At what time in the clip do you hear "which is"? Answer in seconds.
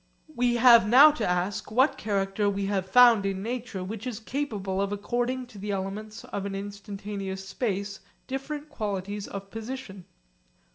3.83-4.19